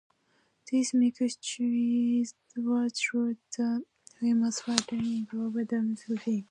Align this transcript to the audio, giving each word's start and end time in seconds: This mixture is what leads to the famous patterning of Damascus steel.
This 0.71 0.95
mixture 0.95 1.25
is 1.61 2.33
what 2.55 2.99
leads 3.13 3.13
to 3.13 3.35
the 3.55 3.83
famous 4.19 4.59
patterning 4.65 5.27
of 5.31 5.67
Damascus 5.67 6.21
steel. 6.21 6.39